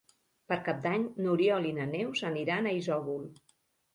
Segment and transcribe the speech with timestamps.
[0.51, 3.29] Per Cap d'Any n'Oriol i na Neus aniran a Isòvol.